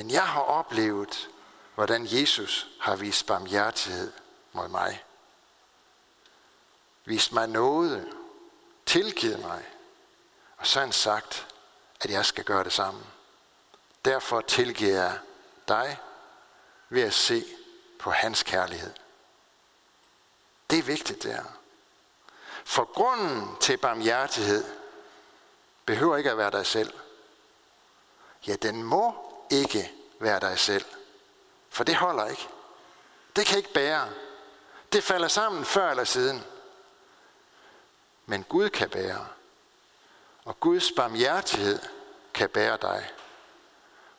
Men 0.00 0.10
jeg 0.10 0.28
har 0.28 0.40
oplevet, 0.40 1.30
hvordan 1.74 2.06
Jesus 2.06 2.68
har 2.80 2.96
vist 2.96 3.26
barmhjertighed 3.26 4.12
mod 4.52 4.68
mig. 4.68 5.04
Vist 7.04 7.32
mig 7.32 7.48
noget, 7.48 8.08
tilgivet 8.86 9.40
mig, 9.40 9.64
og 10.56 10.66
så 10.66 10.80
han 10.80 10.92
sagt, 10.92 11.46
at 12.00 12.10
jeg 12.10 12.26
skal 12.26 12.44
gøre 12.44 12.64
det 12.64 12.72
samme. 12.72 13.04
Derfor 14.04 14.40
tilgiver 14.40 15.02
jeg 15.02 15.18
dig 15.68 15.98
ved 16.88 17.02
at 17.02 17.14
se 17.14 17.44
på 17.98 18.10
hans 18.10 18.42
kærlighed. 18.42 18.92
Det 20.70 20.78
er 20.78 20.82
vigtigt, 20.82 21.22
det 21.22 21.32
her. 21.32 21.44
For 22.64 22.84
grunden 22.84 23.56
til 23.60 23.76
barmhjertighed 23.76 24.64
behøver 25.86 26.16
ikke 26.16 26.30
at 26.30 26.38
være 26.38 26.50
dig 26.50 26.66
selv. 26.66 26.92
Ja, 28.46 28.56
den 28.56 28.82
må 28.82 29.29
ikke 29.50 29.92
være 30.20 30.40
dig 30.40 30.58
selv. 30.58 30.84
For 31.70 31.84
det 31.84 31.96
holder 31.96 32.26
ikke. 32.26 32.48
Det 33.36 33.46
kan 33.46 33.58
ikke 33.58 33.72
bære. 33.72 34.12
Det 34.92 35.04
falder 35.04 35.28
sammen 35.28 35.64
før 35.64 35.90
eller 35.90 36.04
siden. 36.04 36.44
Men 38.26 38.44
Gud 38.44 38.68
kan 38.68 38.90
bære. 38.90 39.26
Og 40.44 40.60
Guds 40.60 40.92
barmhjertighed 40.96 41.78
kan 42.34 42.48
bære 42.48 42.78
dig. 42.82 43.10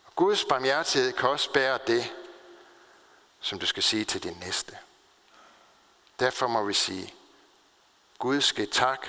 Og 0.05 0.15
Guds 0.15 0.45
barmhjertighed 0.45 1.13
kan 1.13 1.29
også 1.29 1.53
bære 1.53 1.79
det, 1.87 2.13
som 3.41 3.59
du 3.59 3.65
skal 3.65 3.83
sige 3.83 4.05
til 4.05 4.23
din 4.23 4.37
næste. 4.39 4.77
Derfor 6.19 6.47
må 6.47 6.63
vi 6.63 6.73
sige, 6.73 7.13
Gud 8.19 8.41
skal 8.41 8.69
tak 8.69 9.07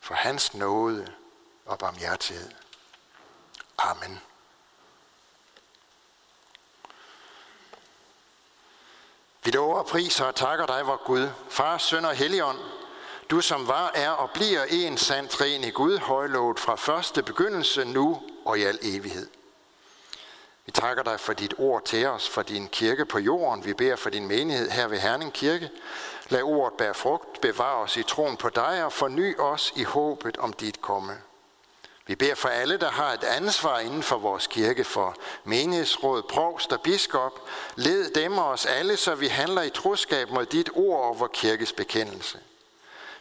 for 0.00 0.14
hans 0.14 0.54
nåde 0.54 1.12
og 1.66 1.78
barmhjertighed. 1.78 2.50
Amen. 3.78 4.20
Vi 9.44 9.50
lover 9.50 9.78
og 9.78 9.86
priser 9.86 10.24
og 10.24 10.34
takker 10.34 10.66
dig, 10.66 10.86
vor 10.86 11.04
Gud, 11.04 11.28
Far, 11.48 11.78
Søn 11.78 12.04
og 12.04 12.14
Helligånd, 12.14 12.58
du 13.30 13.40
som 13.40 13.68
var, 13.68 13.90
er 13.94 14.10
og 14.10 14.30
bliver 14.30 14.64
en 14.64 14.96
sand 14.96 15.28
træen 15.28 15.64
i 15.64 15.70
Gud, 15.70 15.98
højlovet 15.98 16.60
fra 16.60 16.76
første 16.76 17.22
begyndelse, 17.22 17.84
nu 17.84 18.22
og 18.44 18.58
i 18.58 18.62
al 18.62 18.78
evighed. 18.82 19.28
Vi 20.66 20.72
takker 20.72 21.02
dig 21.02 21.20
for 21.20 21.32
dit 21.32 21.54
ord 21.58 21.84
til 21.84 22.06
os, 22.06 22.28
for 22.28 22.42
din 22.42 22.68
kirke 22.68 23.04
på 23.04 23.18
jorden. 23.18 23.64
Vi 23.64 23.72
beder 23.72 23.96
for 23.96 24.10
din 24.10 24.28
menighed 24.28 24.70
her 24.70 24.88
ved 24.88 24.98
Herning 24.98 25.32
Kirke. 25.32 25.70
Lad 26.28 26.42
ordet 26.42 26.78
bære 26.78 26.94
frugt, 26.94 27.40
bevare 27.40 27.82
os 27.82 27.96
i 27.96 28.02
troen 28.02 28.36
på 28.36 28.48
dig 28.48 28.84
og 28.84 28.92
forny 28.92 29.38
os 29.38 29.72
i 29.76 29.82
håbet 29.82 30.36
om 30.36 30.52
dit 30.52 30.80
komme. 30.80 31.12
Vi 32.06 32.14
beder 32.14 32.34
for 32.34 32.48
alle, 32.48 32.76
der 32.76 32.90
har 32.90 33.12
et 33.12 33.24
ansvar 33.24 33.78
inden 33.78 34.02
for 34.02 34.16
vores 34.16 34.46
kirke, 34.46 34.84
for 34.84 35.16
menighedsråd, 35.44 36.22
provst 36.22 36.72
og 36.72 36.80
biskop. 36.80 37.32
Led 37.76 38.10
dem 38.10 38.38
og 38.38 38.44
os 38.44 38.66
alle, 38.66 38.96
så 38.96 39.14
vi 39.14 39.26
handler 39.26 39.62
i 39.62 39.70
troskab 39.70 40.30
mod 40.30 40.46
dit 40.46 40.70
ord 40.74 41.08
og 41.08 41.20
vor 41.20 41.26
kirkes 41.26 41.72
bekendelse. 41.72 42.38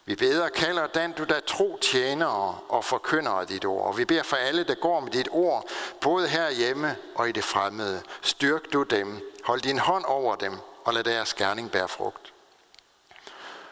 Vi 0.05 0.15
beder 0.15 0.43
og 0.43 0.51
kalder 0.51 0.87
den, 0.87 1.11
du 1.11 1.23
der 1.23 1.39
tro 1.39 1.77
tjenere 1.81 2.59
og 2.69 2.85
forkynder 2.85 3.45
dit 3.45 3.65
ord. 3.65 3.87
Og 3.87 3.97
vi 3.97 4.05
beder 4.05 4.23
for 4.23 4.35
alle, 4.35 4.63
der 4.63 4.75
går 4.75 4.99
med 4.99 5.11
dit 5.11 5.27
ord, 5.31 5.69
både 6.01 6.27
herhjemme 6.27 6.95
og 7.15 7.29
i 7.29 7.31
det 7.31 7.43
fremmede. 7.43 8.01
Styrk 8.21 8.73
du 8.73 8.83
dem, 8.83 9.31
hold 9.43 9.61
din 9.61 9.79
hånd 9.79 10.05
over 10.05 10.35
dem, 10.35 10.57
og 10.83 10.93
lad 10.93 11.03
deres 11.03 11.33
gerning 11.33 11.71
bære 11.71 11.87
frugt. 11.87 12.33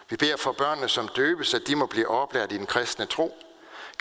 Vi 0.09 0.15
beder 0.15 0.37
for 0.37 0.51
børnene, 0.51 0.89
som 0.89 1.07
døbes, 1.07 1.53
at 1.53 1.67
de 1.67 1.75
må 1.75 1.85
blive 1.85 2.07
oplært 2.07 2.51
i 2.51 2.57
den 2.57 2.65
kristne 2.65 3.05
tro. 3.05 3.37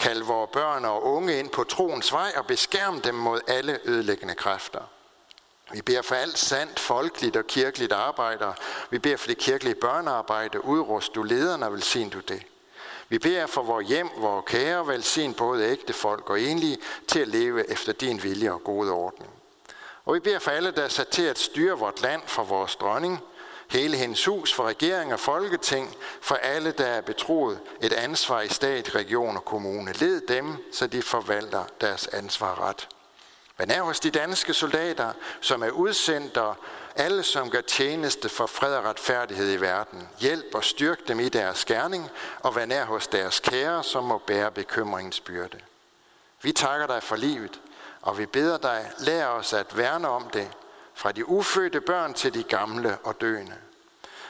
Kald 0.01 0.23
vores 0.23 0.51
børn 0.53 0.85
og 0.85 1.05
unge 1.05 1.39
ind 1.39 1.51
på 1.51 1.65
troens 1.65 2.13
vej 2.13 2.33
og 2.37 2.47
beskærm 2.47 3.01
dem 3.01 3.15
mod 3.15 3.41
alle 3.47 3.79
ødelæggende 3.85 4.35
kræfter. 4.35 4.81
Vi 5.73 5.83
beder 5.83 6.03
for 6.03 6.15
alt 6.15 6.39
sandt, 6.39 6.81
folkeligt 6.81 7.37
og 7.37 7.47
kirkeligt 7.47 7.93
arbejde. 7.93 8.55
Vi 8.91 8.99
beder 8.99 9.17
for 9.17 9.27
det 9.27 9.39
kirkelige 9.39 9.75
børnearbejde. 9.75 10.65
Udrust 10.65 11.15
du 11.15 11.23
lederne 11.23 11.67
og 11.67 11.73
velsign 11.73 12.09
du 12.09 12.21
det. 12.21 12.43
Vi 13.09 13.19
beder 13.19 13.47
for 13.47 13.63
vores 13.63 13.89
hjem, 13.89 14.09
vores 14.17 14.45
kære, 14.47 14.87
velsign 14.87 15.35
både 15.35 15.71
ægte 15.71 15.93
folk 15.93 16.31
og 16.31 16.41
enlige, 16.41 16.79
til 17.09 17.21
at 17.21 17.29
leve 17.29 17.71
efter 17.71 17.93
din 17.93 18.23
vilje 18.23 18.53
og 18.53 18.65
gode 18.65 18.91
ordning. 18.91 19.31
Og 20.05 20.15
vi 20.15 20.21
beder 20.21 20.39
for 20.39 20.51
alle, 20.51 20.71
der 20.71 20.83
er 20.83 20.89
sat 20.89 21.09
til 21.09 21.23
at 21.23 21.39
styre 21.39 21.79
vort 21.79 22.03
land 22.03 22.23
for 22.27 22.43
vores 22.43 22.77
dronning, 22.77 23.19
hele 23.71 23.97
hendes 23.97 24.25
hus, 24.25 24.55
for 24.55 24.65
regering 24.65 25.13
og 25.13 25.21
folketing, 25.21 25.97
for 26.21 26.35
alle, 26.35 26.73
der 26.73 26.87
er 26.87 27.01
betroet 27.01 27.61
et 27.83 27.93
ansvar 27.93 28.41
i 28.41 28.49
stat, 28.49 28.95
region 28.95 29.37
og 29.37 29.45
kommune. 29.45 29.93
Led 29.93 30.21
dem, 30.21 30.57
så 30.73 30.87
de 30.87 31.03
forvalter 31.03 31.65
deres 31.81 32.07
ansvar 32.07 32.69
ret. 32.69 32.89
Men 33.59 33.71
er 33.71 33.83
hos 33.83 34.01
de 34.01 34.11
danske 34.11 34.55
soldater, 34.55 35.13
som 35.41 35.63
er 35.63 35.71
udsendt, 35.71 36.37
og 36.37 36.57
alle, 36.97 37.23
som 37.23 37.51
gør 37.51 37.61
tjeneste 37.61 38.29
for 38.29 38.47
fred 38.47 38.75
og 38.75 38.85
retfærdighed 38.85 39.53
i 39.53 39.61
verden. 39.61 40.09
Hjælp 40.19 40.55
og 40.55 40.65
styrk 40.65 41.09
dem 41.09 41.21
i 41.21 41.29
deres 41.29 41.65
gerning, 41.65 42.11
og 42.41 42.57
vær 42.57 42.65
nær 42.65 42.85
hos 42.85 43.07
deres 43.07 43.41
kære, 43.41 43.85
som 43.85 44.05
må 44.05 44.19
bære 44.19 44.51
bekymringens 44.51 45.21
byrde. 45.21 45.59
Vi 46.43 46.53
takker 46.53 46.87
dig 46.87 47.03
for 47.03 47.17
livet, 47.17 47.61
og 48.03 48.19
vi 48.19 48.27
beder 48.27 48.59
dig, 48.59 48.91
lær 48.99 49.27
os 49.27 49.53
at 49.53 49.77
værne 49.77 50.09
om 50.09 50.31
det, 50.33 50.51
fra 51.01 51.13
de 51.13 51.29
ufødte 51.29 51.81
børn 51.81 52.15
til 52.15 52.35
de 52.35 52.43
gamle 52.43 52.99
og 53.05 53.21
døende. 53.21 53.55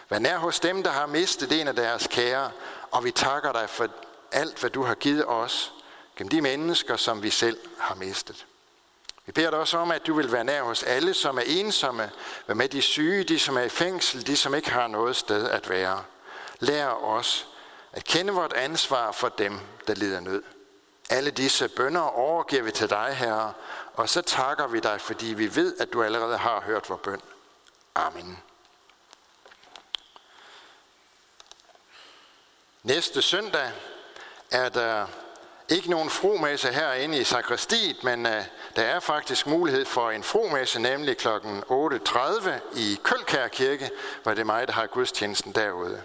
Vær 0.08 0.18
nær 0.18 0.38
hos 0.38 0.60
dem, 0.60 0.82
der 0.82 0.90
har 0.90 1.06
mistet 1.06 1.60
en 1.60 1.68
af 1.68 1.76
deres 1.76 2.06
kære, 2.10 2.50
og 2.90 3.04
vi 3.04 3.10
takker 3.10 3.52
dig 3.52 3.70
for 3.70 3.88
alt, 4.32 4.60
hvad 4.60 4.70
du 4.70 4.82
har 4.82 4.94
givet 4.94 5.24
os, 5.26 5.72
gennem 6.16 6.28
de 6.28 6.40
mennesker, 6.40 6.96
som 6.96 7.22
vi 7.22 7.30
selv 7.30 7.58
har 7.78 7.94
mistet. 7.94 8.46
Vi 9.26 9.32
beder 9.32 9.50
dig 9.50 9.58
også 9.58 9.78
om, 9.78 9.90
at 9.90 10.06
du 10.06 10.14
vil 10.14 10.32
være 10.32 10.44
nær 10.44 10.62
hos 10.62 10.82
alle, 10.82 11.14
som 11.14 11.38
er 11.38 11.42
ensomme, 11.46 12.10
vær 12.46 12.54
med 12.54 12.68
de 12.68 12.82
syge, 12.82 13.24
de 13.24 13.38
som 13.38 13.56
er 13.56 13.62
i 13.62 13.68
fængsel, 13.68 14.26
de 14.26 14.36
som 14.36 14.54
ikke 14.54 14.70
har 14.70 14.86
noget 14.86 15.16
sted 15.16 15.48
at 15.48 15.70
være. 15.70 16.02
Lær 16.60 16.88
os 16.88 17.48
at 17.92 18.04
kende 18.04 18.32
vort 18.32 18.52
ansvar 18.52 19.12
for 19.12 19.28
dem, 19.28 19.60
der 19.86 19.94
lider 19.94 20.20
nød. 20.20 20.42
Alle 21.10 21.30
disse 21.30 21.68
bønder 21.68 22.00
overgiver 22.00 22.62
vi 22.62 22.70
til 22.70 22.90
dig, 22.90 23.14
Herre, 23.16 23.52
og 24.00 24.08
så 24.08 24.22
takker 24.22 24.66
vi 24.66 24.80
dig, 24.80 25.00
fordi 25.00 25.26
vi 25.26 25.56
ved, 25.56 25.76
at 25.80 25.92
du 25.92 26.02
allerede 26.02 26.36
har 26.36 26.60
hørt 26.60 26.90
vores 26.90 27.00
bøn. 27.04 27.20
Amen. 27.94 28.42
Næste 32.82 33.22
søndag 33.22 33.72
er 34.50 34.68
der 34.68 35.06
ikke 35.68 35.90
nogen 35.90 36.10
fromesse 36.10 36.72
herinde 36.72 37.18
i 37.18 37.24
sakristiet, 37.24 38.04
men 38.04 38.26
uh, 38.26 38.32
der 38.76 38.82
er 38.82 39.00
faktisk 39.00 39.46
mulighed 39.46 39.84
for 39.84 40.10
en 40.10 40.22
fromesse, 40.22 40.80
nemlig 40.80 41.16
kl. 41.16 41.28
8.30 41.28 42.50
i 42.76 43.00
Kølkær 43.02 43.48
Kirke, 43.48 43.90
hvor 44.22 44.34
det 44.34 44.40
er 44.40 44.44
mig, 44.44 44.66
der 44.66 44.72
har 44.72 44.86
gudstjenesten 44.86 45.52
derude. 45.52 46.02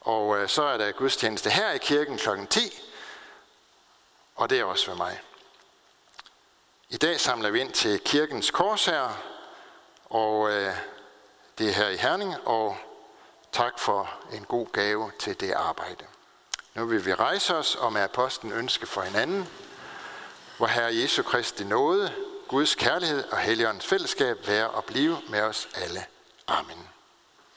Og 0.00 0.26
uh, 0.26 0.46
så 0.46 0.62
er 0.62 0.76
der 0.76 0.92
gudstjeneste 0.92 1.50
her 1.50 1.70
i 1.70 1.78
kirken 1.78 2.18
kl. 2.18 2.28
10, 2.50 2.60
og 4.34 4.50
det 4.50 4.60
er 4.60 4.64
også 4.64 4.90
ved 4.90 4.96
mig. 4.96 5.20
I 6.88 6.96
dag 6.96 7.20
samler 7.20 7.50
vi 7.50 7.60
ind 7.60 7.72
til 7.72 8.00
kirkens 8.00 8.50
korsherre, 8.50 9.16
og 10.04 10.52
øh, 10.52 10.72
det 11.58 11.68
er 11.68 11.72
her 11.72 11.88
i 11.88 11.96
Herning, 11.96 12.34
og 12.44 12.76
tak 13.52 13.78
for 13.78 14.14
en 14.32 14.44
god 14.44 14.66
gave 14.72 15.12
til 15.18 15.40
det 15.40 15.52
arbejde. 15.52 16.04
Nu 16.74 16.86
vil 16.86 17.06
vi 17.06 17.14
rejse 17.14 17.56
os 17.56 17.74
og 17.74 17.92
med 17.92 18.00
apostlen 18.00 18.52
ønske 18.52 18.86
for 18.86 19.02
hinanden, 19.02 19.48
hvor 20.56 20.66
Herre 20.66 20.96
Jesu 20.96 21.22
Kristi 21.22 21.64
nåde, 21.64 22.12
Guds 22.48 22.74
kærlighed 22.74 23.24
og 23.24 23.38
Helligåndens 23.38 23.86
fællesskab 23.86 24.46
være 24.46 24.70
og 24.70 24.84
blive 24.84 25.18
med 25.28 25.40
os 25.40 25.68
alle. 25.74 26.04
Amen. 26.46 26.88